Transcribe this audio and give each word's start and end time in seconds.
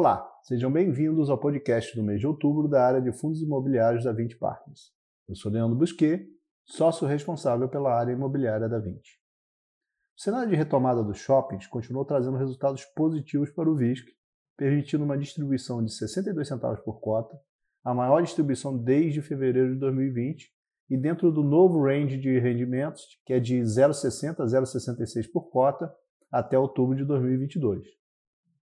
Olá, 0.00 0.32
sejam 0.44 0.70
bem-vindos 0.70 1.28
ao 1.28 1.36
podcast 1.36 1.96
do 1.96 2.04
mês 2.04 2.20
de 2.20 2.26
outubro 2.28 2.68
da 2.68 2.86
área 2.86 3.02
de 3.02 3.10
fundos 3.10 3.42
imobiliários 3.42 4.04
da 4.04 4.12
20 4.12 4.38
Partners. 4.38 4.92
Eu 5.28 5.34
sou 5.34 5.50
Leandro 5.50 5.76
Busquet, 5.76 6.24
sócio 6.64 7.04
responsável 7.04 7.68
pela 7.68 7.92
área 7.92 8.12
imobiliária 8.12 8.68
da 8.68 8.78
20. 8.78 8.96
O 8.96 10.20
cenário 10.20 10.50
de 10.50 10.54
retomada 10.54 11.02
dos 11.02 11.18
shoppings 11.18 11.66
continuou 11.66 12.04
trazendo 12.04 12.36
resultados 12.36 12.84
positivos 12.94 13.50
para 13.50 13.68
o 13.68 13.74
VISC, 13.74 14.06
permitindo 14.56 15.02
uma 15.02 15.18
distribuição 15.18 15.84
de 15.84 15.92
62 15.92 16.46
centavos 16.46 16.78
por 16.78 17.00
cota, 17.00 17.36
a 17.82 17.92
maior 17.92 18.22
distribuição 18.22 18.78
desde 18.78 19.20
fevereiro 19.20 19.74
de 19.74 19.80
2020, 19.80 20.48
e 20.88 20.96
dentro 20.96 21.32
do 21.32 21.42
novo 21.42 21.82
range 21.82 22.16
de 22.18 22.38
rendimentos, 22.38 23.02
que 23.26 23.32
é 23.32 23.40
de 23.40 23.58
0,60 23.62 24.38
a 24.38 24.44
0,66 24.44 25.28
por 25.32 25.50
cota, 25.50 25.92
até 26.30 26.56
outubro 26.56 26.96
de 26.96 27.04
2022. 27.04 27.98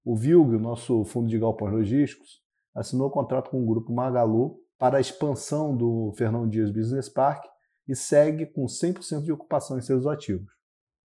O 0.07 0.15
VILG, 0.15 0.55
o 0.55 0.61
nosso 0.61 1.05
fundo 1.05 1.27
de 1.27 1.37
galpões 1.37 1.73
logísticos, 1.73 2.41
assinou 2.73 3.11
contrato 3.11 3.51
com 3.51 3.61
o 3.61 3.67
grupo 3.67 3.93
Magalu 3.93 4.57
para 4.79 4.99
a 4.99 5.01
expansão 5.01 5.77
do 5.77 6.13
Fernão 6.17 6.49
Dias 6.49 6.71
Business 6.71 7.09
Park 7.09 7.45
e 7.89 7.97
segue 7.97 8.47
com 8.47 8.67
100% 8.67 9.25
de 9.25 9.33
ocupação 9.33 9.77
em 9.77 9.83
seus 9.83 10.07
ativos. 10.07 10.49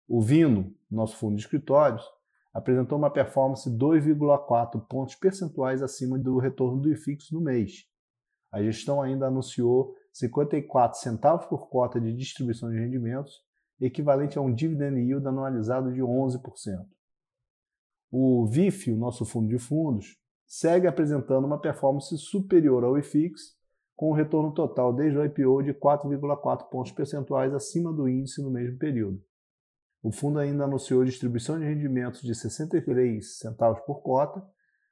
O 0.07 0.21
Vino, 0.21 0.71
nosso 0.87 1.17
fundo 1.17 1.35
de 1.35 1.41
escritórios, 1.41 2.03
apresentou 2.53 2.95
uma 2.95 3.09
performance 3.09 3.67
2,4 3.67 4.79
pontos 4.87 5.15
percentuais 5.15 5.81
acima 5.81 6.19
do 6.19 6.37
retorno 6.37 6.79
do 6.79 6.91
IFIX 6.91 7.31
no 7.31 7.41
mês. 7.41 7.87
A 8.51 8.61
gestão 8.61 9.01
ainda 9.01 9.25
anunciou 9.25 9.95
54 10.13 10.99
centavos 10.99 11.47
por 11.47 11.69
cota 11.69 11.99
de 11.99 12.13
distribuição 12.13 12.69
de 12.69 12.77
rendimentos, 12.77 13.41
equivalente 13.79 14.37
a 14.37 14.41
um 14.41 14.53
dividend 14.53 14.99
yield 14.99 15.27
anualizado 15.27 15.91
de 15.91 16.01
11%. 16.01 16.39
O 18.11 18.45
VIF, 18.45 18.91
o 18.91 18.97
nosso 18.97 19.25
fundo 19.25 19.47
de 19.47 19.57
fundos, 19.57 20.17
segue 20.45 20.85
apresentando 20.85 21.45
uma 21.45 21.61
performance 21.61 22.17
superior 22.17 22.83
ao 22.83 22.97
IFIX, 22.97 23.39
com 23.95 24.09
um 24.09 24.13
retorno 24.13 24.53
total 24.53 24.91
desde 24.91 25.17
o 25.17 25.23
IPO 25.23 25.63
de 25.63 25.73
4,4 25.73 26.69
pontos 26.69 26.91
percentuais 26.91 27.53
acima 27.53 27.93
do 27.93 28.09
índice 28.09 28.41
no 28.41 28.51
mesmo 28.51 28.77
período. 28.77 29.23
O 30.03 30.11
fundo 30.11 30.39
ainda 30.39 30.65
anunciou 30.65 31.05
distribuição 31.05 31.57
de 31.57 31.65
rendimentos 31.65 32.21
de 32.21 32.35
63 32.35 33.37
centavos 33.37 33.79
por 33.81 34.01
cota, 34.01 34.45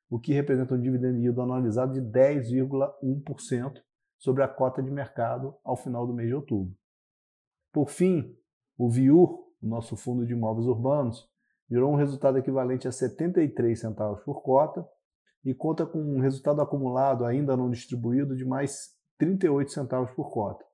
o 0.10 0.20
que 0.20 0.34
representa 0.34 0.76
um 0.76 0.82
dividend 0.82 1.20
yield 1.20 1.42
anualizado 1.42 1.94
de 1.94 2.02
10,1% 2.02 3.82
sobre 4.18 4.44
a 4.44 4.48
cota 4.48 4.82
de 4.82 4.90
mercado 4.90 5.56
ao 5.64 5.76
final 5.76 6.08
do 6.08 6.14
mês 6.14 6.30
de 6.30 6.36
outubro. 6.36 6.74
Por 7.72 7.90
fim, 7.90 8.36
o 8.78 8.90
VIUR, 8.90 9.30
o 9.62 9.68
nosso 9.68 9.98
fundo 9.98 10.26
de 10.26 10.34
imóveis 10.34 10.68
urbanos, 10.68 11.29
gerou 11.70 11.92
um 11.92 11.96
resultado 11.96 12.38
equivalente 12.38 12.88
a 12.88 12.92
73 12.92 13.80
centavos 13.80 14.22
por 14.24 14.42
cota 14.42 14.88
e 15.46 15.54
conta 15.54 15.86
com 15.86 16.00
um 16.00 16.20
resultado 16.20 16.62
acumulado 16.62 17.26
ainda 17.26 17.56
não 17.56 17.70
distribuído 17.70 18.36
de 18.36 18.44
mais 18.44 18.90
38 19.18 19.72
centavos 19.72 20.12
por 20.12 20.32
cota. 20.32 20.66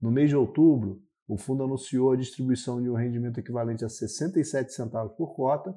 No 0.00 0.10
mês 0.10 0.30
de 0.30 0.36
outubro, 0.36 1.02
o 1.28 1.36
fundo 1.36 1.62
anunciou 1.62 2.12
a 2.12 2.16
distribuição 2.16 2.82
de 2.82 2.88
um 2.88 2.94
rendimento 2.94 3.38
equivalente 3.38 3.84
a 3.84 3.88
67 3.88 4.72
centavos 4.72 5.12
por 5.12 5.34
cota, 5.34 5.76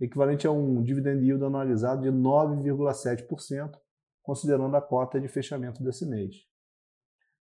equivalente 0.00 0.46
a 0.46 0.50
um 0.50 0.82
dividend 0.82 1.24
yield 1.24 1.44
anualizado 1.44 2.02
de 2.02 2.08
9,7%, 2.08 3.70
considerando 4.22 4.74
a 4.76 4.80
cota 4.80 5.20
de 5.20 5.28
fechamento 5.28 5.82
desse 5.84 6.06
mês. 6.06 6.34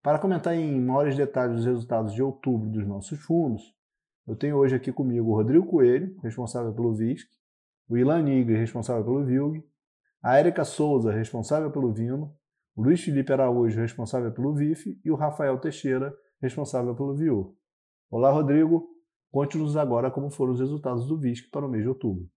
Para 0.03 0.19
comentar 0.19 0.55
em 0.55 0.79
maiores 0.81 1.15
detalhes 1.15 1.59
os 1.59 1.65
resultados 1.65 2.13
de 2.13 2.21
outubro 2.21 2.69
dos 2.69 2.85
nossos 2.87 3.19
fundos, 3.19 3.63
eu 4.27 4.35
tenho 4.35 4.57
hoje 4.57 4.75
aqui 4.75 4.91
comigo 4.91 5.29
o 5.29 5.35
Rodrigo 5.35 5.65
Coelho, 5.65 6.15
responsável 6.21 6.73
pelo 6.73 6.93
VISC, 6.93 7.27
o 7.89 7.97
Ilan 7.97 8.21
Nigri, 8.21 8.55
responsável 8.55 9.03
pelo 9.03 9.25
VILG, 9.25 9.63
a 10.23 10.37
Érica 10.37 10.63
Souza, 10.63 11.11
responsável 11.11 11.71
pelo 11.71 11.91
Vino, 11.91 12.33
o 12.75 12.83
Luiz 12.83 13.01
Felipe 13.01 13.33
Araújo, 13.33 13.79
responsável 13.79 14.31
pelo 14.31 14.53
VIF, 14.53 14.99
e 15.03 15.11
o 15.11 15.15
Rafael 15.15 15.57
Teixeira, 15.57 16.15
responsável 16.41 16.95
pelo 16.95 17.15
VIU. 17.15 17.55
Olá, 18.09 18.31
Rodrigo. 18.31 18.87
Conte-nos 19.31 19.75
agora 19.75 20.11
como 20.11 20.29
foram 20.29 20.53
os 20.53 20.59
resultados 20.59 21.07
do 21.07 21.17
VISC 21.17 21.49
para 21.49 21.65
o 21.65 21.69
mês 21.69 21.83
de 21.83 21.89
outubro. 21.89 22.29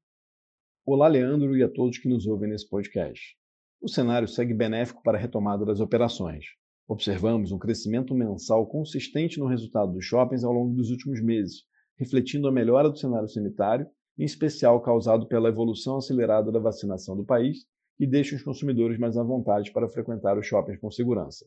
Olá, 0.87 1.09
Leandro, 1.09 1.57
e 1.57 1.63
a 1.63 1.69
todos 1.69 1.99
que 1.99 2.09
nos 2.09 2.27
ouvem 2.27 2.51
nesse 2.51 2.69
podcast. 2.69 3.37
O 3.81 3.89
cenário 3.89 4.27
segue 4.27 4.55
benéfico 4.55 5.03
para 5.03 5.19
a 5.19 5.21
retomada 5.21 5.65
das 5.65 5.81
operações. 5.81 6.45
Observamos 6.89 7.53
um 7.53 7.59
crescimento 7.59 8.15
mensal 8.15 8.67
consistente 8.67 9.39
no 9.39 9.47
resultado 9.47 9.93
dos 9.93 10.05
shoppings 10.05 10.45
ao 10.45 10.53
longo 10.53 10.75
dos 10.75 10.91
últimos 10.91 11.23
meses, 11.23 11.65
refletindo 11.97 12.49
a 12.49 12.53
melhora 12.53 12.91
do 12.91 12.99
cenário 12.99 13.29
sanitário, 13.29 13.87
em 14.19 14.25
especial 14.25 14.81
causado 14.81 15.27
pela 15.27 15.49
evolução 15.49 15.97
acelerada 15.97 16.51
da 16.51 16.59
vacinação 16.59 17.17
do 17.17 17.25
país, 17.25 17.67
que 17.97 18.07
deixa 18.07 18.35
os 18.35 18.43
consumidores 18.43 18.99
mais 18.99 19.17
à 19.17 19.23
vontade 19.23 19.73
para 19.73 19.89
frequentar 19.89 20.39
os 20.39 20.47
shoppings 20.47 20.81
com 20.81 20.91
segurança. 20.91 21.47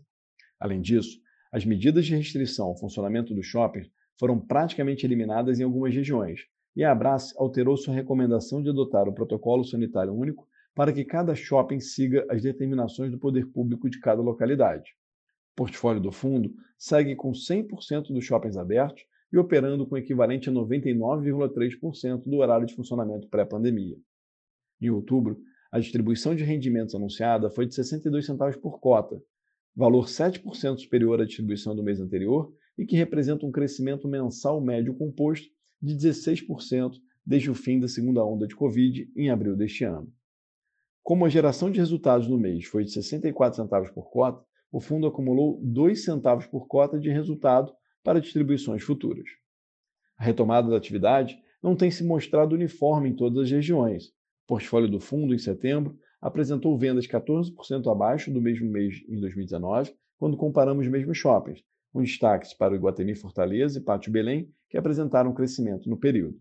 Além 0.59 0.81
disso, 0.81 1.19
as 1.51 1.65
medidas 1.65 2.05
de 2.05 2.15
restrição 2.15 2.67
ao 2.67 2.77
funcionamento 2.77 3.33
dos 3.33 3.45
shoppings 3.45 3.89
foram 4.19 4.39
praticamente 4.39 5.05
eliminadas 5.05 5.59
em 5.59 5.63
algumas 5.63 5.93
regiões, 5.93 6.41
e 6.75 6.83
a 6.83 6.91
Abras 6.91 7.33
alterou 7.37 7.75
sua 7.77 7.93
recomendação 7.93 8.61
de 8.61 8.69
adotar 8.69 9.07
o 9.07 9.13
protocolo 9.13 9.63
sanitário 9.63 10.13
único 10.13 10.47
para 10.75 10.93
que 10.93 11.03
cada 11.03 11.33
shopping 11.33 11.79
siga 11.79 12.25
as 12.29 12.41
determinações 12.41 13.11
do 13.11 13.17
poder 13.17 13.47
público 13.47 13.89
de 13.89 13.99
cada 13.99 14.21
localidade. 14.21 14.91
O 15.53 15.55
portfólio 15.55 16.01
do 16.01 16.11
fundo 16.11 16.53
segue 16.77 17.15
com 17.15 17.31
100% 17.31 18.13
dos 18.13 18.23
shoppings 18.23 18.57
abertos 18.57 19.03
e 19.31 19.37
operando 19.37 19.85
com 19.85 19.97
equivalente 19.97 20.49
a 20.49 20.53
99,3% 20.53 22.23
do 22.25 22.37
horário 22.37 22.65
de 22.65 22.75
funcionamento 22.75 23.27
pré-pandemia. 23.27 23.97
Em 24.81 24.89
outubro, 24.89 25.39
a 25.71 25.79
distribuição 25.79 26.35
de 26.35 26.43
rendimentos 26.43 26.95
anunciada 26.95 27.49
foi 27.49 27.65
de 27.65 27.75
62 27.75 28.25
centavos 28.25 28.55
por 28.55 28.79
cota, 28.79 29.21
valor 29.75 30.05
7% 30.05 30.77
superior 30.77 31.21
à 31.21 31.25
distribuição 31.25 31.75
do 31.75 31.83
mês 31.83 31.99
anterior 31.99 32.53
e 32.77 32.85
que 32.85 32.95
representa 32.95 33.45
um 33.45 33.51
crescimento 33.51 34.07
mensal 34.07 34.61
médio 34.61 34.93
composto 34.95 35.47
de 35.81 35.95
16% 35.95 36.93
desde 37.25 37.51
o 37.51 37.55
fim 37.55 37.79
da 37.79 37.87
segunda 37.87 38.23
onda 38.25 38.47
de 38.47 38.55
Covid 38.55 39.11
em 39.15 39.29
abril 39.29 39.55
deste 39.55 39.83
ano. 39.83 40.11
Como 41.03 41.25
a 41.25 41.29
geração 41.29 41.69
de 41.69 41.79
resultados 41.79 42.27
no 42.27 42.37
mês 42.37 42.65
foi 42.65 42.83
de 42.83 42.91
64 42.91 43.61
centavos 43.61 43.89
por 43.91 44.09
cota, 44.09 44.43
o 44.71 44.79
fundo 44.79 45.07
acumulou 45.07 45.59
2 45.63 46.03
centavos 46.03 46.45
por 46.45 46.67
cota 46.67 46.99
de 46.99 47.09
resultado 47.09 47.73
para 48.07 48.21
distribuições 48.21 48.83
futuras. 48.83 49.27
A 50.17 50.23
retomada 50.23 50.69
da 50.69 50.77
atividade 50.77 51.37
não 51.61 51.75
tem 51.75 51.91
se 51.91 52.05
mostrado 52.05 52.55
uniforme 52.55 53.09
em 53.09 53.13
todas 53.13 53.39
as 53.39 53.51
regiões. 53.51 54.05
O 54.05 54.47
portfólio 54.47 54.89
do 54.89 54.97
fundo, 54.97 55.35
em 55.35 55.37
setembro, 55.37 55.99
apresentou 56.21 56.77
vendas 56.77 57.05
14% 57.05 57.91
abaixo 57.91 58.31
do 58.31 58.39
mesmo 58.39 58.71
mês 58.71 59.03
em 59.09 59.19
2019, 59.19 59.93
quando 60.17 60.37
comparamos 60.37 60.85
os 60.85 60.89
mesmos 60.89 61.17
shoppings, 61.17 61.61
com 61.91 62.01
destaques 62.01 62.53
para 62.53 62.71
o 62.71 62.77
Iguatemi 62.77 63.13
Fortaleza 63.13 63.77
e 63.77 63.83
Pátio 63.83 64.09
Belém, 64.09 64.49
que 64.69 64.77
apresentaram 64.77 65.33
crescimento 65.33 65.89
no 65.89 65.97
período. 65.97 66.39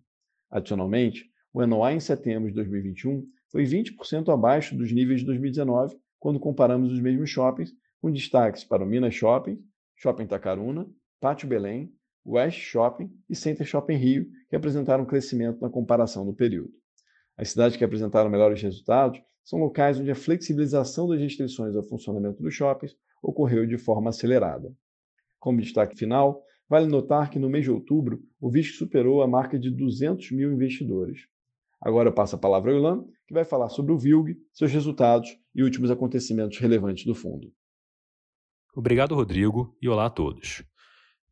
Adicionalmente, 0.49 1.29
o 1.53 1.67
NOI 1.67 1.95
em 1.95 2.01
setembro 2.01 2.49
de 2.49 2.55
2021 2.55 3.27
foi 3.51 3.65
20% 3.65 4.33
abaixo 4.33 4.77
dos 4.77 4.93
níveis 4.93 5.19
de 5.19 5.27
2019, 5.27 5.97
quando 6.21 6.39
comparamos 6.39 6.93
os 6.93 7.01
mesmos 7.01 7.29
shoppings, 7.29 7.75
com 8.01 8.13
destaques 8.13 8.63
para 8.63 8.85
o 8.85 8.87
Minas 8.87 9.17
Shopping, 9.17 9.59
Shopping 9.97 10.29
Tacaruna, 10.29 10.87
Pátio 11.21 11.49
Belém, 11.49 11.93
West 12.25 12.59
Shopping 12.59 13.11
e 13.29 13.37
Center 13.37 13.67
Shopping 13.67 13.97
Rio, 13.97 14.27
que 14.49 14.57
apresentaram 14.57 15.07
crescimento 15.07 15.61
na 15.61 15.71
comparação 15.71 16.27
do 16.27 16.35
período. 16.35 16.73
As 17.37 17.51
cidades 17.51 17.77
que 17.77 17.85
apresentaram 17.85 18.31
melhores 18.31 18.61
resultados 18.61 19.21
são 19.45 19.59
locais 19.59 19.99
onde 20.01 20.11
a 20.11 20.15
flexibilização 20.15 21.09
das 21.09 21.21
restrições 21.21 21.77
ao 21.77 21.83
funcionamento 21.83 22.43
dos 22.43 22.55
shoppings 22.55 22.97
ocorreu 23.23 23.67
de 23.67 23.79
forma 23.79 24.11
acelerada. 24.11 24.75
Como 25.39 25.61
destaque 25.61 25.97
final, 25.97 26.43
vale 26.69 26.87
notar 26.87 27.31
que 27.31 27.39
no 27.39 27.49
mês 27.49 27.65
de 27.65 27.71
outubro 27.71 28.21
o 28.41 28.51
VISC 28.51 28.75
superou 28.75 29.23
a 29.23 29.29
marca 29.29 29.59
de 29.59 29.71
200 29.71 30.33
mil 30.33 30.53
investidores. 30.53 31.29
Agora 31.81 32.09
eu 32.09 32.13
passo 32.13 32.35
a 32.35 32.39
palavra 32.39 32.73
ao 32.73 32.79
Ilan, 32.79 33.05
que 33.27 33.35
vai 33.35 33.45
falar 33.45 33.69
sobre 33.69 33.93
o 33.93 33.99
VILG, 33.99 34.37
seus 34.53 34.73
resultados 34.73 35.39
e 35.55 35.63
últimos 35.63 35.91
acontecimentos 35.91 36.59
relevantes 36.59 37.05
do 37.05 37.15
fundo. 37.15 37.53
Obrigado, 38.75 39.15
Rodrigo, 39.15 39.77
e 39.81 39.89
olá 39.89 40.07
a 40.07 40.11
todos. 40.11 40.65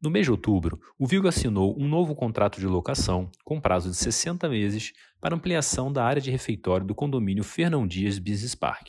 No 0.05 0.11
mês 0.11 0.27
de 0.27 0.31
outubro, 0.31 0.79
o 0.99 1.07
Vigo 1.07 1.27
assinou 1.27 1.75
um 1.81 1.89
novo 1.89 2.15
contrato 2.15 2.61
de 2.61 2.67
locação 2.67 3.31
com 3.43 3.59
prazo 3.59 3.89
de 3.89 3.97
60 3.97 4.47
meses 4.51 4.93
para 5.19 5.35
ampliação 5.35 5.91
da 5.91 6.05
área 6.05 6.21
de 6.21 6.31
refeitório 6.31 6.87
do 6.87 6.95
condomínio 6.95 7.43
Fernão 7.43 7.87
Dias 7.87 8.19
Business 8.19 8.55
Park, 8.55 8.89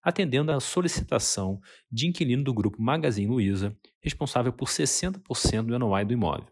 atendendo 0.00 0.52
à 0.52 0.60
solicitação 0.60 1.60
de 1.90 2.06
inquilino 2.06 2.44
do 2.44 2.54
grupo 2.54 2.80
Magazine 2.80 3.26
Luiza, 3.26 3.76
responsável 4.00 4.52
por 4.52 4.68
60% 4.68 5.62
do 5.62 5.76
NOI 5.76 6.04
do 6.04 6.12
imóvel. 6.12 6.46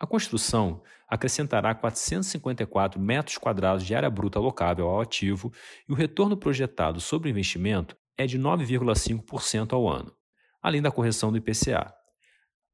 A 0.00 0.08
construção 0.08 0.82
acrescentará 1.08 1.72
454 1.72 3.00
metros 3.00 3.38
quadrados 3.38 3.86
de 3.86 3.94
área 3.94 4.10
bruta 4.10 4.40
locável 4.40 4.88
ao 4.88 5.00
ativo 5.00 5.52
e 5.88 5.92
o 5.92 5.94
retorno 5.94 6.36
projetado 6.36 7.00
sobre 7.00 7.28
o 7.28 7.30
investimento 7.30 7.96
é 8.18 8.26
de 8.26 8.40
9,5% 8.40 9.72
ao 9.72 9.88
ano, 9.88 10.12
além 10.60 10.82
da 10.82 10.90
correção 10.90 11.30
do 11.30 11.38
IPCA. 11.38 11.99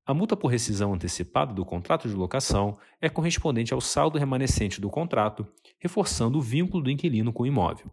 A 0.06 0.14
multa 0.14 0.36
por 0.36 0.46
rescisão 0.46 0.94
antecipada 0.94 1.52
do 1.52 1.64
contrato 1.64 2.08
de 2.08 2.14
locação 2.14 2.78
é 3.00 3.08
correspondente 3.08 3.74
ao 3.74 3.80
saldo 3.80 4.20
remanescente 4.20 4.80
do 4.80 4.88
contrato, 4.88 5.44
reforçando 5.80 6.38
o 6.38 6.40
vínculo 6.40 6.84
do 6.84 6.90
inquilino 6.92 7.32
com 7.32 7.42
o 7.42 7.46
imóvel. 7.46 7.90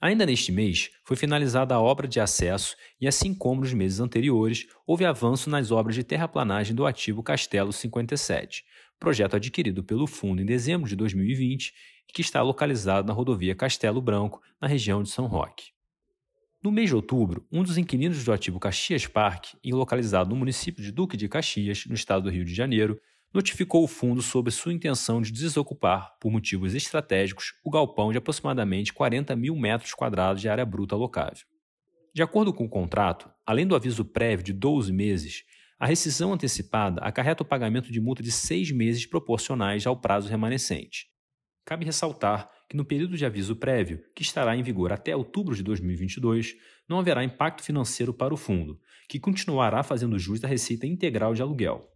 Ainda 0.00 0.24
neste 0.24 0.50
mês, 0.50 0.90
foi 1.04 1.14
finalizada 1.14 1.74
a 1.74 1.80
obra 1.80 2.08
de 2.08 2.18
acesso 2.18 2.74
e, 2.98 3.06
assim 3.06 3.34
como 3.34 3.60
nos 3.60 3.74
meses 3.74 4.00
anteriores, 4.00 4.66
houve 4.86 5.04
avanço 5.04 5.50
nas 5.50 5.70
obras 5.70 5.94
de 5.94 6.02
terraplanagem 6.02 6.74
do 6.74 6.86
ativo 6.86 7.22
Castelo 7.22 7.74
57, 7.74 8.64
projeto 8.98 9.36
adquirido 9.36 9.84
pelo 9.84 10.06
fundo 10.06 10.40
em 10.40 10.46
dezembro 10.46 10.88
de 10.88 10.96
2020 10.96 11.74
e 12.08 12.12
que 12.12 12.22
está 12.22 12.40
localizado 12.40 13.06
na 13.06 13.12
rodovia 13.12 13.54
Castelo 13.54 14.00
Branco, 14.00 14.40
na 14.58 14.66
região 14.66 15.02
de 15.02 15.10
São 15.10 15.26
Roque. 15.26 15.71
No 16.62 16.70
mês 16.70 16.90
de 16.90 16.94
outubro, 16.94 17.44
um 17.50 17.64
dos 17.64 17.76
inquilinos 17.76 18.22
do 18.22 18.32
ativo 18.32 18.60
Caxias 18.60 19.04
Park, 19.04 19.54
localizado 19.66 20.30
no 20.30 20.36
município 20.36 20.80
de 20.80 20.92
Duque 20.92 21.16
de 21.16 21.28
Caxias, 21.28 21.86
no 21.86 21.94
estado 21.94 22.22
do 22.22 22.30
Rio 22.30 22.44
de 22.44 22.54
Janeiro, 22.54 23.00
notificou 23.34 23.82
o 23.82 23.88
fundo 23.88 24.22
sobre 24.22 24.52
sua 24.52 24.72
intenção 24.72 25.20
de 25.20 25.32
desocupar, 25.32 26.16
por 26.20 26.30
motivos 26.30 26.72
estratégicos, 26.72 27.54
o 27.64 27.70
galpão 27.70 28.12
de 28.12 28.18
aproximadamente 28.18 28.92
40 28.92 29.34
mil 29.34 29.56
metros 29.56 29.92
quadrados 29.92 30.40
de 30.40 30.48
área 30.48 30.64
bruta 30.64 30.94
locável. 30.94 31.44
De 32.14 32.22
acordo 32.22 32.54
com 32.54 32.64
o 32.64 32.70
contrato, 32.70 33.28
além 33.44 33.66
do 33.66 33.74
aviso 33.74 34.04
prévio 34.04 34.44
de 34.44 34.52
12 34.52 34.92
meses, 34.92 35.42
a 35.80 35.86
rescisão 35.86 36.32
antecipada 36.32 37.00
acarreta 37.00 37.42
o 37.42 37.46
pagamento 37.46 37.90
de 37.90 38.00
multa 38.00 38.22
de 38.22 38.30
seis 38.30 38.70
meses 38.70 39.04
proporcionais 39.04 39.84
ao 39.84 40.00
prazo 40.00 40.28
remanescente. 40.28 41.08
Cabe 41.64 41.84
ressaltar 41.84 42.48
que 42.72 42.76
no 42.78 42.86
período 42.86 43.18
de 43.18 43.26
aviso 43.26 43.54
prévio, 43.54 44.02
que 44.14 44.22
estará 44.22 44.56
em 44.56 44.62
vigor 44.62 44.92
até 44.92 45.14
outubro 45.14 45.54
de 45.54 45.62
2022, 45.62 46.56
não 46.88 46.98
haverá 46.98 47.22
impacto 47.22 47.62
financeiro 47.62 48.14
para 48.14 48.32
o 48.32 48.36
fundo, 48.36 48.80
que 49.06 49.20
continuará 49.20 49.82
fazendo 49.82 50.18
jus 50.18 50.40
da 50.40 50.48
receita 50.48 50.86
integral 50.86 51.34
de 51.34 51.42
aluguel. 51.42 51.86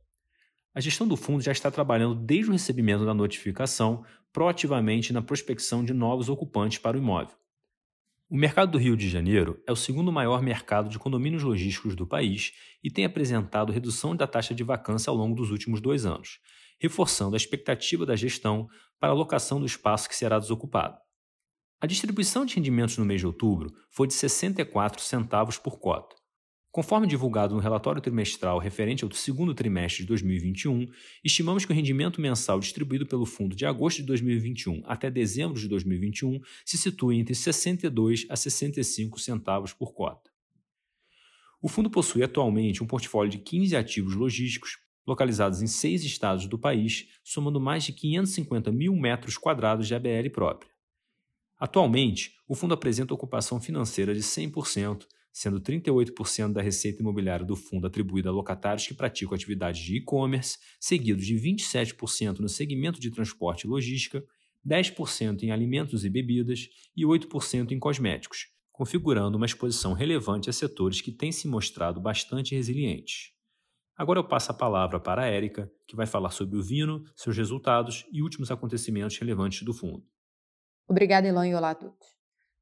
A 0.74 0.80
gestão 0.82 1.08
do 1.08 1.16
fundo 1.16 1.42
já 1.42 1.50
está 1.50 1.70
trabalhando 1.70 2.14
desde 2.14 2.50
o 2.50 2.52
recebimento 2.52 3.06
da 3.06 3.14
notificação 3.14 4.04
proativamente 4.30 5.14
na 5.14 5.22
prospecção 5.22 5.82
de 5.82 5.94
novos 5.94 6.28
ocupantes 6.28 6.76
para 6.76 6.98
o 6.98 7.00
imóvel. 7.00 7.34
O 8.28 8.36
mercado 8.36 8.72
do 8.72 8.78
Rio 8.78 8.98
de 8.98 9.08
Janeiro 9.08 9.58
é 9.66 9.72
o 9.72 9.76
segundo 9.76 10.12
maior 10.12 10.42
mercado 10.42 10.90
de 10.90 10.98
condomínios 10.98 11.42
logísticos 11.42 11.96
do 11.96 12.06
país 12.06 12.52
e 12.84 12.90
tem 12.90 13.06
apresentado 13.06 13.72
redução 13.72 14.14
da 14.14 14.26
taxa 14.26 14.54
de 14.54 14.62
vacância 14.62 15.08
ao 15.08 15.16
longo 15.16 15.34
dos 15.34 15.50
últimos 15.50 15.80
dois 15.80 16.04
anos, 16.04 16.38
reforçando 16.78 17.34
a 17.34 17.36
expectativa 17.36 18.04
da 18.04 18.16
gestão 18.16 18.68
para 18.98 19.10
a 19.10 19.14
locação 19.14 19.60
do 19.60 19.66
espaço 19.66 20.08
que 20.08 20.16
será 20.16 20.38
desocupado. 20.38 20.96
A 21.80 21.86
distribuição 21.86 22.44
de 22.44 22.54
rendimentos 22.54 22.96
no 22.98 23.04
mês 23.04 23.20
de 23.20 23.26
outubro 23.26 23.72
foi 23.90 24.06
de 24.06 24.14
64 24.14 25.02
centavos 25.02 25.58
por 25.58 25.78
cota, 25.78 26.16
Conforme 26.76 27.06
divulgado 27.06 27.54
no 27.54 27.60
relatório 27.62 28.02
trimestral 28.02 28.58
referente 28.58 29.02
ao 29.02 29.10
segundo 29.10 29.54
trimestre 29.54 30.02
de 30.02 30.08
2021, 30.08 30.86
estimamos 31.24 31.64
que 31.64 31.72
o 31.72 31.74
rendimento 31.74 32.20
mensal 32.20 32.60
distribuído 32.60 33.06
pelo 33.06 33.24
fundo 33.24 33.56
de 33.56 33.64
agosto 33.64 34.02
de 34.02 34.02
2021 34.02 34.82
até 34.84 35.10
dezembro 35.10 35.58
de 35.58 35.68
2021 35.68 36.38
se 36.66 36.76
situa 36.76 37.14
entre 37.14 37.34
62 37.34 38.26
a 38.28 38.36
65 38.36 39.18
centavos 39.18 39.72
por 39.72 39.94
cota. 39.94 40.30
O 41.62 41.68
fundo 41.70 41.88
possui 41.88 42.22
atualmente 42.22 42.84
um 42.84 42.86
portfólio 42.86 43.30
de 43.30 43.38
15 43.38 43.74
ativos 43.74 44.14
logísticos 44.14 44.76
localizados 45.06 45.62
em 45.62 45.66
seis 45.66 46.04
estados 46.04 46.46
do 46.46 46.58
país, 46.58 47.08
somando 47.22 47.60
mais 47.60 47.84
de 47.84 47.92
550 47.92 48.72
mil 48.72 48.94
metros 48.94 49.38
quadrados 49.38 49.86
de 49.86 49.94
ABL 49.94 50.30
própria. 50.32 50.70
Atualmente, 51.58 52.34
o 52.46 52.54
fundo 52.54 52.74
apresenta 52.74 53.14
ocupação 53.14 53.60
financeira 53.60 54.14
de 54.14 54.20
100%, 54.20 55.06
sendo 55.32 55.60
38% 55.60 56.52
da 56.52 56.62
receita 56.62 57.02
imobiliária 57.02 57.44
do 57.44 57.56
fundo 57.56 57.86
atribuída 57.86 58.28
a 58.28 58.32
locatários 58.32 58.86
que 58.86 58.94
praticam 58.94 59.34
atividades 59.34 59.82
de 59.82 59.96
e-commerce, 59.96 60.58
seguido 60.80 61.20
de 61.20 61.34
27% 61.34 62.40
no 62.40 62.48
segmento 62.48 62.98
de 63.00 63.10
transporte 63.10 63.64
e 63.64 63.68
logística, 63.68 64.24
10% 64.66 65.42
em 65.42 65.50
alimentos 65.50 66.04
e 66.04 66.10
bebidas 66.10 66.68
e 66.96 67.04
8% 67.04 67.70
em 67.70 67.78
cosméticos, 67.78 68.48
configurando 68.72 69.36
uma 69.36 69.46
exposição 69.46 69.92
relevante 69.92 70.50
a 70.50 70.52
setores 70.52 71.00
que 71.00 71.12
têm 71.12 71.30
se 71.30 71.46
mostrado 71.46 72.00
bastante 72.00 72.54
resilientes. 72.54 73.35
Agora 73.96 74.18
eu 74.18 74.28
passo 74.28 74.50
a 74.50 74.54
palavra 74.54 75.00
para 75.00 75.22
a 75.22 75.26
Érica, 75.26 75.72
que 75.86 75.96
vai 75.96 76.04
falar 76.06 76.30
sobre 76.30 76.58
o 76.58 76.62
Vino, 76.62 77.02
seus 77.14 77.34
resultados 77.34 78.04
e 78.12 78.20
últimos 78.20 78.50
acontecimentos 78.50 79.16
relevantes 79.18 79.62
do 79.62 79.72
fundo. 79.72 80.04
Obrigada, 80.86 81.26
Elan, 81.26 81.48
e 81.48 81.54
olá 81.54 81.70
a 81.70 81.74
todos. 81.74 82.06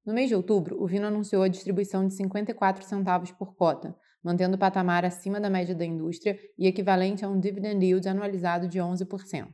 No 0.07 0.15
mês 0.15 0.29
de 0.29 0.37
outubro, 0.37 0.81
o 0.81 0.87
Vino 0.87 1.09
anunciou 1.09 1.43
a 1.43 1.49
distribuição 1.49 2.07
de 2.07 2.15
54 2.15 2.85
centavos 2.85 3.33
por 3.33 3.57
cota, 3.57 3.97
mantendo 4.23 4.55
o 4.55 4.59
patamar 4.59 5.05
acima 5.05 5.41
da 5.41 5.51
média 5.51 5.75
da 5.75 5.85
indústria 5.85 6.39
e 6.57 6.69
equivalente 6.69 7.25
a 7.25 7.29
um 7.29 7.41
dividend 7.41 7.85
yield 7.85 8.09
anualizado 8.09 8.69
de 8.69 8.79
11%. 8.79 9.49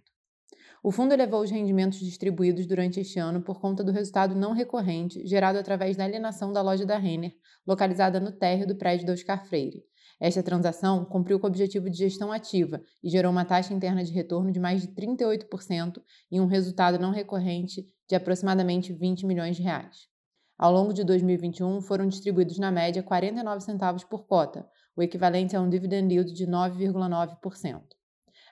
O 0.83 0.93
fundo 0.93 1.15
elevou 1.15 1.43
os 1.43 1.51
rendimentos 1.51 1.99
distribuídos 1.99 2.67
durante 2.67 3.01
este 3.01 3.19
ano 3.19 3.41
por 3.41 3.59
conta 3.59 3.83
do 3.83 3.93
resultado 3.93 4.35
não 4.35 4.53
recorrente 4.53 5.27
gerado 5.27 5.59
através 5.59 5.97
da 5.97 6.05
alienação 6.05 6.53
da 6.53 6.61
loja 6.61 6.85
da 6.85 6.99
Renner, 6.99 7.33
localizada 7.67 8.21
no 8.21 8.33
térreo 8.33 8.67
do 8.67 8.77
prédio 8.77 9.07
da 9.07 9.15
Oscar 9.15 9.47
Freire. 9.47 9.83
Esta 10.21 10.43
transação 10.43 11.05
cumpriu 11.07 11.41
com 11.41 11.47
o 11.47 11.49
objetivo 11.49 11.89
de 11.89 11.97
gestão 11.97 12.31
ativa 12.31 12.83
e 13.03 13.09
gerou 13.09 13.33
uma 13.33 13.45
taxa 13.45 13.73
interna 13.73 14.05
de 14.05 14.13
retorno 14.13 14.53
de 14.53 14.61
mais 14.61 14.83
de 14.83 14.89
38% 14.89 16.03
e 16.31 16.39
um 16.39 16.47
resultado 16.47 16.99
não 16.99 17.11
recorrente 17.11 17.87
de 18.07 18.15
aproximadamente 18.15 18.93
20 18.93 19.25
milhões 19.25 19.57
de 19.57 19.63
reais. 19.63 20.11
Ao 20.59 20.71
longo 20.71 20.93
de 20.93 21.03
2021, 21.05 21.81
foram 21.81 22.07
distribuídos 22.07 22.59
na 22.59 22.71
média 22.71 23.03
49 23.03 23.63
centavos 23.63 24.05
por 24.05 24.27
cota, 24.27 24.69
o 24.95 25.03
equivalente 25.03 25.57
a 25.57 25.61
um 25.61 25.71
dividend 25.71 26.13
yield 26.13 26.35
de 26.35 26.47
9,9%. 26.47 27.81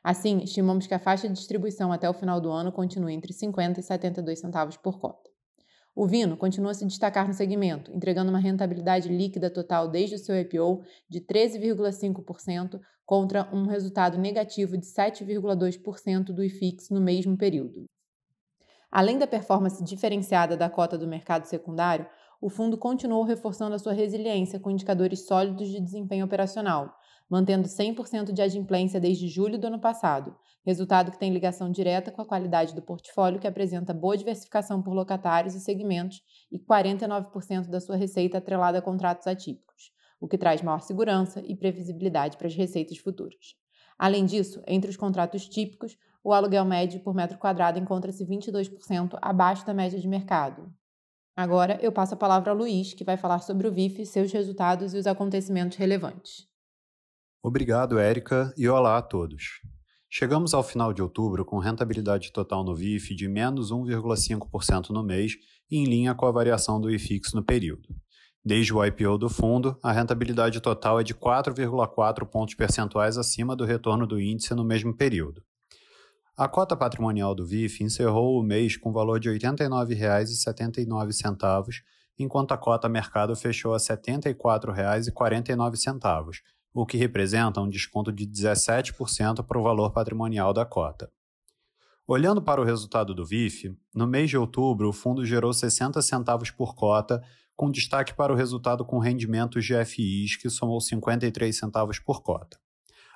Assim, 0.02 0.38
estimamos 0.38 0.86
que 0.86 0.94
a 0.94 0.98
faixa 0.98 1.28
de 1.28 1.34
distribuição 1.34 1.92
até 1.92 2.08
o 2.08 2.14
final 2.14 2.40
do 2.40 2.50
ano 2.50 2.72
continue 2.72 3.12
entre 3.12 3.34
50 3.34 3.80
e 3.80 3.82
72 3.82 4.40
centavos 4.40 4.78
por 4.78 4.98
cota. 4.98 5.27
O 6.00 6.06
Vino 6.06 6.36
continua 6.36 6.70
a 6.70 6.74
se 6.74 6.86
destacar 6.86 7.26
no 7.26 7.34
segmento, 7.34 7.90
entregando 7.92 8.30
uma 8.30 8.38
rentabilidade 8.38 9.08
líquida 9.08 9.50
total 9.50 9.88
desde 9.88 10.14
o 10.14 10.18
seu 10.20 10.38
IPO 10.38 10.84
de 11.08 11.20
13,5% 11.20 12.80
contra 13.04 13.52
um 13.52 13.66
resultado 13.66 14.16
negativo 14.16 14.78
de 14.78 14.86
7,2% 14.86 16.26
do 16.26 16.44
IFIX 16.44 16.90
no 16.90 17.00
mesmo 17.00 17.36
período. 17.36 17.86
Além 18.92 19.18
da 19.18 19.26
performance 19.26 19.82
diferenciada 19.82 20.56
da 20.56 20.70
cota 20.70 20.96
do 20.96 21.08
mercado 21.08 21.46
secundário, 21.46 22.06
o 22.40 22.48
fundo 22.48 22.78
continuou 22.78 23.24
reforçando 23.24 23.74
a 23.74 23.78
sua 23.80 23.92
resiliência 23.92 24.60
com 24.60 24.70
indicadores 24.70 25.26
sólidos 25.26 25.68
de 25.68 25.80
desempenho 25.80 26.24
operacional, 26.24 26.96
mantendo 27.28 27.68
100% 27.68 28.32
de 28.32 28.40
adimplência 28.40 28.98
desde 28.98 29.28
julho 29.28 29.58
do 29.58 29.66
ano 29.66 29.78
passado, 29.78 30.36
resultado 30.64 31.10
que 31.10 31.18
tem 31.18 31.32
ligação 31.32 31.70
direta 31.70 32.10
com 32.10 32.22
a 32.22 32.26
qualidade 32.26 32.74
do 32.74 32.82
portfólio, 32.82 33.38
que 33.38 33.46
apresenta 33.46 33.92
boa 33.92 34.16
diversificação 34.16 34.82
por 34.82 34.94
locatários 34.94 35.54
e 35.54 35.60
segmentos 35.60 36.22
e 36.50 36.58
49% 36.58 37.68
da 37.68 37.80
sua 37.80 37.96
receita 37.96 38.38
atrelada 38.38 38.78
a 38.78 38.82
contratos 38.82 39.26
atípicos, 39.26 39.90
o 40.20 40.26
que 40.26 40.38
traz 40.38 40.62
maior 40.62 40.80
segurança 40.80 41.42
e 41.44 41.54
previsibilidade 41.54 42.36
para 42.36 42.46
as 42.46 42.54
receitas 42.54 42.98
futuras. 42.98 43.56
Além 43.98 44.24
disso, 44.24 44.62
entre 44.66 44.90
os 44.90 44.96
contratos 44.96 45.48
típicos, 45.48 45.96
o 46.22 46.32
aluguel 46.32 46.64
médio 46.64 47.00
por 47.00 47.14
metro 47.14 47.38
quadrado 47.38 47.78
encontra-se 47.78 48.24
22% 48.24 49.18
abaixo 49.20 49.66
da 49.66 49.74
média 49.74 49.98
de 49.98 50.06
mercado. 50.06 50.72
Agora 51.36 51.78
eu 51.80 51.92
passo 51.92 52.14
a 52.14 52.16
palavra 52.16 52.50
ao 52.50 52.56
Luiz, 52.56 52.92
que 52.94 53.04
vai 53.04 53.16
falar 53.16 53.38
sobre 53.38 53.66
o 53.66 53.72
VIF, 53.72 54.04
seus 54.04 54.32
resultados 54.32 54.92
e 54.92 54.98
os 54.98 55.06
acontecimentos 55.06 55.78
relevantes. 55.78 56.48
Obrigado, 57.40 58.00
Érica, 58.00 58.52
e 58.56 58.68
olá 58.68 58.98
a 58.98 59.02
todos. 59.02 59.60
Chegamos 60.10 60.54
ao 60.54 60.62
final 60.62 60.92
de 60.92 61.00
outubro 61.00 61.44
com 61.44 61.58
rentabilidade 61.58 62.32
total 62.32 62.64
no 62.64 62.74
VIF 62.74 63.14
de 63.14 63.28
menos 63.28 63.70
1,5% 63.70 64.90
no 64.90 65.04
mês, 65.04 65.36
em 65.70 65.84
linha 65.84 66.16
com 66.16 66.26
a 66.26 66.32
variação 66.32 66.80
do 66.80 66.90
IFIX 66.90 67.34
no 67.34 67.44
período. 67.44 67.90
Desde 68.44 68.74
o 68.74 68.84
IPO 68.84 69.18
do 69.18 69.28
fundo, 69.28 69.78
a 69.84 69.92
rentabilidade 69.92 70.60
total 70.60 70.98
é 70.98 71.04
de 71.04 71.14
4,4 71.14 72.26
pontos 72.26 72.56
percentuais 72.56 73.16
acima 73.16 73.54
do 73.54 73.64
retorno 73.64 74.04
do 74.04 74.20
índice 74.20 74.52
no 74.52 74.64
mesmo 74.64 74.96
período. 74.96 75.40
A 76.36 76.48
cota 76.48 76.76
patrimonial 76.76 77.36
do 77.36 77.46
VIF 77.46 77.84
encerrou 77.84 78.40
o 78.40 78.42
mês 78.42 78.76
com 78.76 78.92
valor 78.92 79.20
de 79.20 79.30
R$ 79.30 79.38
89,79, 79.38 81.68
enquanto 82.18 82.50
a 82.50 82.58
cota 82.58 82.88
mercado 82.88 83.36
fechou 83.36 83.74
a 83.74 83.76
R$ 83.76 83.84
74,49, 83.84 86.57
o 86.80 86.86
que 86.86 86.96
representa 86.96 87.60
um 87.60 87.68
desconto 87.68 88.12
de 88.12 88.24
17% 88.24 89.44
para 89.44 89.58
o 89.58 89.62
valor 89.64 89.90
patrimonial 89.90 90.52
da 90.52 90.64
cota. 90.64 91.10
Olhando 92.06 92.40
para 92.40 92.60
o 92.60 92.64
resultado 92.64 93.12
do 93.12 93.26
VIF, 93.26 93.76
no 93.92 94.06
mês 94.06 94.30
de 94.30 94.38
outubro 94.38 94.88
o 94.88 94.92
fundo 94.92 95.26
gerou 95.26 95.52
60 95.52 96.00
centavos 96.00 96.52
por 96.52 96.76
cota, 96.76 97.20
com 97.56 97.68
destaque 97.68 98.14
para 98.14 98.32
o 98.32 98.36
resultado 98.36 98.84
com 98.84 99.00
rendimentos 99.00 99.64
de 99.64 99.74
FIs, 99.84 100.36
que 100.36 100.48
somou 100.48 100.80
53 100.80 101.58
centavos 101.58 101.98
por 101.98 102.22
cota. 102.22 102.56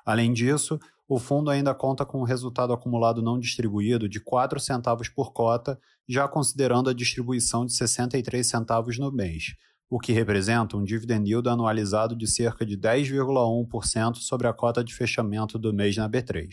Além 0.05 0.33
disso, 0.33 0.81
o 1.09 1.21
fundo 1.21 1.49
ainda 1.49 1.73
conta 1.73 2.05
com 2.05 2.21
um 2.21 2.25
resultado 2.25 2.73
acumulado 2.73 3.23
não 3.23 3.39
distribuído 3.39 4.09
de 4.09 4.19
4 4.19 4.59
centavos 4.59 5.09
por 5.09 5.33
cota, 5.33 5.79
já 6.09 6.27
considerando 6.27 6.91
a 6.91 6.93
distribuição 6.93 7.65
de 7.65 7.75
63 7.75 8.45
centavos 8.45 8.99
no 8.99 9.13
mês, 9.13 9.55
o 9.95 9.99
que 9.99 10.11
representa 10.11 10.75
um 10.75 10.83
dividend 10.83 11.29
yield 11.29 11.47
anualizado 11.51 12.17
de 12.17 12.27
cerca 12.27 12.65
de 12.65 12.79
10,1% 12.79 14.17
sobre 14.17 14.49
a 14.49 14.53
cota 14.55 14.83
de 14.83 14.95
fechamento 14.95 15.59
do 15.59 15.71
mês 15.71 15.95
na 15.99 16.09
B3. 16.09 16.49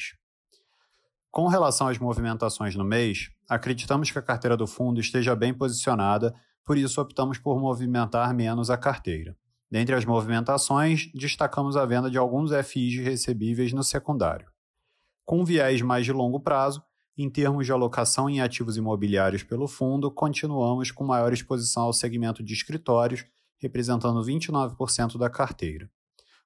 Com 1.31 1.47
relação 1.47 1.87
às 1.87 1.97
movimentações 1.97 2.75
no 2.75 2.83
mês, 2.83 3.31
acreditamos 3.47 4.11
que 4.11 4.19
a 4.19 4.21
carteira 4.21 4.57
do 4.57 4.67
fundo 4.67 4.99
esteja 4.99 5.37
bem 5.37 5.53
posicionada, 5.53 6.35
por 6.65 6.77
isso 6.77 6.99
optamos 6.99 7.37
por 7.37 7.57
movimentar 7.57 8.33
menos 8.33 8.69
a 8.69 8.75
carteira. 8.75 9.37
Dentre 9.71 9.95
as 9.95 10.03
movimentações, 10.03 11.09
destacamos 11.15 11.77
a 11.77 11.85
venda 11.85 12.11
de 12.11 12.17
alguns 12.17 12.51
FIs 12.65 13.01
recebíveis 13.01 13.71
no 13.71 13.85
secundário. 13.85 14.47
Com 15.23 15.45
viés 15.45 15.81
mais 15.81 16.03
de 16.03 16.11
longo 16.11 16.41
prazo, 16.41 16.83
em 17.21 17.29
termos 17.29 17.65
de 17.65 17.71
alocação 17.73 18.29
em 18.29 18.39
ativos 18.39 18.77
imobiliários 18.77 19.43
pelo 19.43 19.67
fundo, 19.67 20.09
continuamos 20.09 20.89
com 20.89 21.03
maior 21.03 21.33
exposição 21.33 21.83
ao 21.83 21.91
segmento 21.91 22.41
de 22.41 22.53
escritórios, 22.53 23.25
representando 23.57 24.23
29% 24.23 25.17
da 25.17 25.29
carteira. 25.29 25.91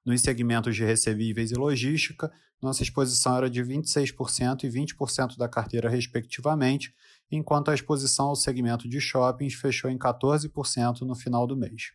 Nos 0.04 0.20
segmentos 0.20 0.74
de 0.74 0.84
recebíveis 0.84 1.52
e 1.52 1.54
logística, 1.54 2.32
nossa 2.60 2.82
exposição 2.82 3.36
era 3.36 3.48
de 3.48 3.62
26% 3.62 4.64
e 4.64 4.68
20% 4.68 5.36
da 5.36 5.48
carteira, 5.48 5.88
respectivamente, 5.88 6.92
enquanto 7.30 7.70
a 7.70 7.74
exposição 7.74 8.26
ao 8.26 8.36
segmento 8.36 8.88
de 8.88 9.00
shoppings 9.00 9.54
fechou 9.54 9.88
em 9.88 9.96
14% 9.96 11.02
no 11.02 11.14
final 11.14 11.46
do 11.46 11.56
mês. 11.56 11.92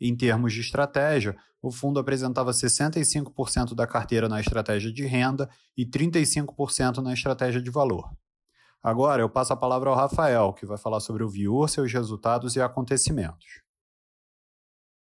Em 0.00 0.16
termos 0.16 0.54
de 0.54 0.60
estratégia, 0.60 1.36
o 1.60 1.70
fundo 1.70 2.00
apresentava 2.00 2.52
65% 2.52 3.74
da 3.74 3.86
carteira 3.86 4.28
na 4.28 4.40
estratégia 4.40 4.90
de 4.90 5.04
renda 5.04 5.48
e 5.76 5.84
35% 5.84 6.98
na 6.98 7.12
estratégia 7.12 7.60
de 7.60 7.70
valor. 7.70 8.10
Agora 8.82 9.20
eu 9.20 9.28
passo 9.28 9.52
a 9.52 9.56
palavra 9.56 9.90
ao 9.90 9.96
Rafael, 9.96 10.54
que 10.54 10.64
vai 10.64 10.78
falar 10.78 11.00
sobre 11.00 11.22
o 11.22 11.28
Viur, 11.28 11.68
seus 11.68 11.92
resultados 11.92 12.56
e 12.56 12.62
acontecimentos. 12.62 13.60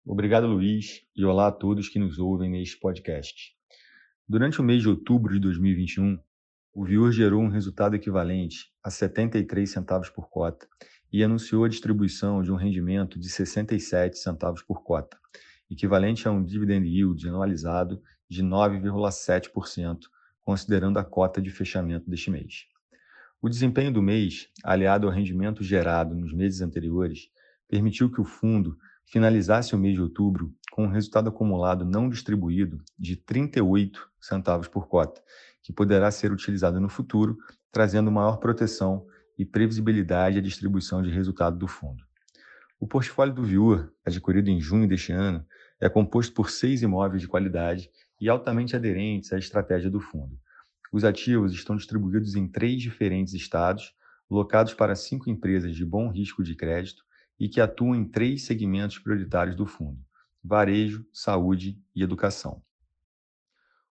Obrigado, 0.03 0.47
Luiz, 0.47 1.03
e 1.15 1.23
olá 1.23 1.49
a 1.49 1.51
todos 1.51 1.87
que 1.87 1.99
nos 1.99 2.17
ouvem 2.17 2.49
neste 2.49 2.79
podcast. 2.79 3.53
Durante 4.27 4.59
o 4.59 4.63
mês 4.63 4.81
de 4.81 4.89
outubro 4.89 5.31
de 5.31 5.39
2021, 5.39 6.17
o 6.73 6.83
Viur 6.83 7.11
gerou 7.11 7.41
um 7.41 7.49
resultado 7.49 7.95
equivalente 7.95 8.71
a 8.83 8.89
73 8.89 9.69
centavos 9.69 10.09
por 10.09 10.29
cota 10.29 10.67
e 11.11 11.23
anunciou 11.23 11.63
a 11.63 11.69
distribuição 11.69 12.41
de 12.41 12.51
um 12.51 12.55
rendimento 12.55 13.19
de 13.19 13.29
67 13.29 14.17
centavos 14.17 14.61
por 14.61 14.83
cota, 14.83 15.17
equivalente 15.69 16.27
a 16.27 16.31
um 16.31 16.43
dividend 16.43 16.87
yield 16.87 17.27
anualizado 17.27 18.01
de 18.29 18.43
9,7%, 18.43 20.01
considerando 20.41 20.99
a 20.99 21.03
cota 21.03 21.41
de 21.41 21.49
fechamento 21.49 22.09
deste 22.09 22.29
mês. 22.29 22.65
O 23.41 23.47
desempenho 23.47 23.93
do 23.93 24.01
mês, 24.01 24.49
aliado 24.63 25.07
ao 25.07 25.13
rendimento 25.13 25.63
gerado 25.63 26.13
nos 26.13 26.33
meses 26.33 26.61
anteriores, 26.61 27.29
permitiu 27.67 28.11
que 28.11 28.19
o 28.19 28.25
fundo 28.25 28.77
finalizasse 29.05 29.73
o 29.73 29.77
mês 29.77 29.95
de 29.95 30.01
outubro 30.01 30.53
com 30.71 30.85
um 30.85 30.89
resultado 30.89 31.29
acumulado 31.29 31.85
não 31.85 32.09
distribuído 32.09 32.83
de 32.97 33.15
38 33.15 34.09
centavos 34.19 34.67
por 34.67 34.87
cota, 34.87 35.21
que 35.63 35.73
poderá 35.73 36.11
ser 36.11 36.31
utilizado 36.31 36.79
no 36.79 36.89
futuro, 36.89 37.37
trazendo 37.71 38.11
maior 38.11 38.37
proteção 38.37 39.05
e 39.39 39.45
previsibilidade 39.45 40.37
à 40.37 40.41
distribuição 40.41 41.01
de 41.01 41.09
resultado 41.09 41.57
do 41.57 41.65
fundo. 41.65 42.03
O 42.77 42.85
portfólio 42.85 43.33
do 43.33 43.43
Viewer, 43.43 43.89
adquirido 44.05 44.49
em 44.49 44.59
junho 44.59 44.85
deste 44.85 45.13
ano, 45.13 45.45
é 45.79 45.87
composto 45.87 46.33
por 46.33 46.49
seis 46.49 46.81
imóveis 46.81 47.21
de 47.21 47.27
qualidade 47.27 47.89
e 48.19 48.27
altamente 48.27 48.75
aderentes 48.75 49.31
à 49.31 49.37
estratégia 49.37 49.89
do 49.89 50.01
fundo. 50.01 50.37
Os 50.91 51.05
ativos 51.05 51.53
estão 51.53 51.77
distribuídos 51.77 52.35
em 52.35 52.49
três 52.49 52.81
diferentes 52.81 53.33
estados, 53.33 53.93
locados 54.29 54.73
para 54.73 54.93
cinco 54.93 55.29
empresas 55.29 55.73
de 55.73 55.85
bom 55.85 56.09
risco 56.09 56.43
de 56.43 56.53
crédito 56.53 57.03
e 57.39 57.47
que 57.47 57.61
atuam 57.61 57.95
em 57.95 58.03
três 58.03 58.43
segmentos 58.43 58.99
prioritários 58.99 59.55
do 59.55 59.65
fundo: 59.65 59.99
varejo, 60.43 61.05
saúde 61.13 61.81
e 61.95 62.03
educação. 62.03 62.61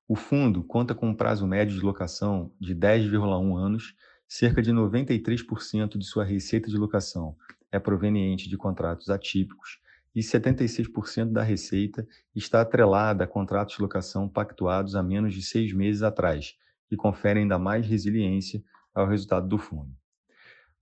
O 0.07 0.15
fundo 0.15 0.63
conta 0.63 0.95
com 0.95 1.09
um 1.09 1.15
prazo 1.15 1.47
médio 1.47 1.75
de 1.75 1.85
locação 1.85 2.53
de 2.61 2.75
10,1 2.75 3.57
anos, 3.57 3.95
cerca 4.29 4.61
de 4.61 4.71
93% 4.71 5.97
de 5.97 6.05
sua 6.05 6.23
receita 6.23 6.69
de 6.69 6.77
locação 6.77 7.35
é 7.73 7.79
proveniente 7.79 8.47
de 8.47 8.59
contratos 8.59 9.09
atípicos 9.09 9.81
e 10.15 10.21
76% 10.21 11.33
da 11.33 11.43
receita 11.43 12.07
está 12.37 12.61
atrelada 12.61 13.25
a 13.25 13.27
contratos 13.27 13.77
de 13.77 13.83
locação 13.83 14.29
pactuados 14.29 14.95
há 14.95 15.03
menos 15.03 15.33
de 15.33 15.43
seis 15.43 15.73
meses 15.73 16.03
atrás, 16.03 16.57
que 16.89 16.97
conferem 16.97 17.45
ainda 17.45 17.59
mais 17.59 17.87
resiliência 17.87 18.63
ao 18.95 19.07
resultado 19.07 19.49
do 19.49 19.57
fundo. 19.57 19.91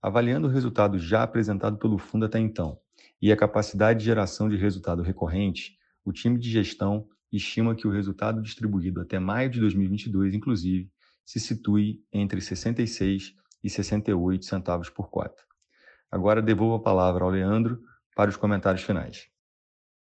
Avaliando 0.01 0.47
o 0.47 0.51
resultado 0.51 0.99
já 0.99 1.23
apresentado 1.23 1.77
pelo 1.77 1.97
fundo 1.97 2.25
até 2.25 2.39
então 2.39 2.77
e 3.21 3.31
a 3.31 3.37
capacidade 3.37 3.99
de 3.99 4.05
geração 4.05 4.49
de 4.49 4.57
resultado 4.57 5.01
recorrente, 5.01 5.77
o 6.03 6.11
time 6.11 6.37
de 6.37 6.49
gestão 6.49 7.07
estima 7.31 7.75
que 7.75 7.87
o 7.87 7.91
resultado 7.91 8.41
distribuído 8.41 9.01
até 9.01 9.19
maio 9.19 9.49
de 9.49 9.59
2022, 9.59 10.33
inclusive, 10.33 10.89
se 11.27 11.41
situe 11.41 12.01
entre 12.11 12.39
66 12.39 13.35
e 13.61 13.69
68 13.69 14.45
centavos 14.45 14.89
por 14.89 15.09
cota. 15.09 15.43
Agora 16.09 16.41
devolvo 16.41 16.75
a 16.75 16.81
palavra 16.81 17.25
ao 17.25 17.29
Leandro 17.29 17.81
para 18.15 18.29
os 18.29 18.37
comentários 18.37 18.81
finais. 18.81 19.27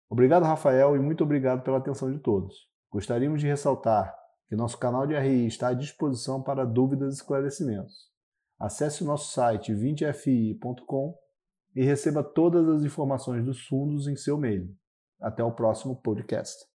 Obrigado, 0.09 0.43
Rafael, 0.43 0.93
e 0.93 0.99
muito 0.99 1.23
obrigado 1.23 1.63
pela 1.63 1.77
atenção 1.77 2.11
de 2.11 2.19
todos. 2.19 2.69
Gostaríamos 2.91 3.39
de 3.39 3.47
ressaltar 3.47 4.13
que 4.49 4.57
nosso 4.57 4.77
canal 4.77 5.07
de 5.07 5.17
RI 5.17 5.47
está 5.47 5.69
à 5.69 5.73
disposição 5.73 6.43
para 6.43 6.65
dúvidas 6.65 7.13
e 7.13 7.17
esclarecimentos. 7.17 8.11
Acesse 8.59 9.01
o 9.01 9.07
nosso 9.07 9.31
site 9.33 9.73
20fi.com 9.73 11.17
e 11.73 11.83
receba 11.83 12.23
todas 12.23 12.67
as 12.67 12.83
informações 12.83 13.43
dos 13.45 13.65
fundos 13.65 14.07
em 14.07 14.17
seu 14.17 14.37
e-mail. 14.37 14.69
Até 15.19 15.43
o 15.43 15.51
próximo 15.51 15.95
podcast. 15.95 16.74